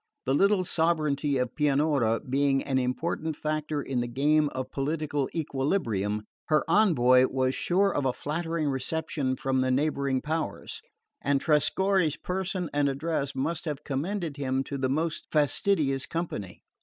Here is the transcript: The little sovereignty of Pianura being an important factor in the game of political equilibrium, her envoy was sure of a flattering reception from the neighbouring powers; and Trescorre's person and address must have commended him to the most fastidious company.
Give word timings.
The 0.25 0.33
little 0.33 0.63
sovereignty 0.63 1.37
of 1.37 1.53
Pianura 1.53 2.21
being 2.21 2.63
an 2.63 2.79
important 2.79 3.35
factor 3.35 3.83
in 3.83 4.01
the 4.01 4.07
game 4.07 4.49
of 4.49 4.71
political 4.71 5.29
equilibrium, 5.35 6.23
her 6.45 6.63
envoy 6.67 7.27
was 7.27 7.53
sure 7.53 7.93
of 7.93 8.03
a 8.07 8.11
flattering 8.11 8.67
reception 8.69 9.35
from 9.35 9.59
the 9.59 9.69
neighbouring 9.69 10.19
powers; 10.19 10.81
and 11.21 11.39
Trescorre's 11.39 12.17
person 12.17 12.67
and 12.73 12.89
address 12.89 13.35
must 13.35 13.65
have 13.65 13.83
commended 13.83 14.37
him 14.37 14.63
to 14.63 14.79
the 14.79 14.89
most 14.89 15.27
fastidious 15.29 16.07
company. 16.07 16.63